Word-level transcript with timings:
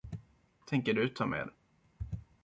Tänker 0.65 0.93
du 0.93 1.09
ta 1.09 1.25
med. 1.25 1.49